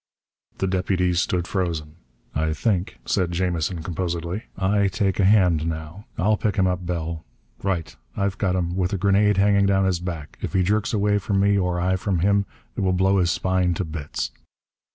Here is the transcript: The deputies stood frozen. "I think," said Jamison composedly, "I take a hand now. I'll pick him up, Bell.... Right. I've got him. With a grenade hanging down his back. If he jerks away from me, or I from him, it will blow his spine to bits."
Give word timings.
The 0.57 0.65
deputies 0.65 1.19
stood 1.19 1.47
frozen. 1.47 1.97
"I 2.33 2.53
think," 2.53 2.97
said 3.05 3.31
Jamison 3.31 3.83
composedly, 3.83 4.45
"I 4.57 4.87
take 4.87 5.19
a 5.19 5.25
hand 5.25 5.67
now. 5.67 6.07
I'll 6.17 6.37
pick 6.37 6.55
him 6.55 6.65
up, 6.65 6.87
Bell.... 6.87 7.23
Right. 7.61 7.95
I've 8.17 8.39
got 8.39 8.55
him. 8.55 8.75
With 8.75 8.93
a 8.93 8.97
grenade 8.97 9.37
hanging 9.37 9.67
down 9.67 9.85
his 9.85 9.99
back. 9.99 10.39
If 10.41 10.53
he 10.53 10.63
jerks 10.63 10.91
away 10.91 11.19
from 11.19 11.39
me, 11.39 11.55
or 11.55 11.79
I 11.79 11.97
from 11.97 12.21
him, 12.21 12.47
it 12.75 12.81
will 12.81 12.93
blow 12.93 13.19
his 13.19 13.29
spine 13.29 13.75
to 13.75 13.85
bits." 13.85 14.31